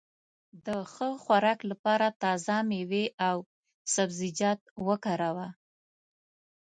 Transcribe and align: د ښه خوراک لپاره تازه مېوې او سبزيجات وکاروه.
د 0.65 0.67
ښه 0.91 1.09
خوراک 1.23 1.59
لپاره 1.71 2.07
تازه 2.23 2.55
مېوې 2.69 3.05
او 3.29 3.37
سبزيجات 3.95 4.59
وکاروه. 4.87 5.47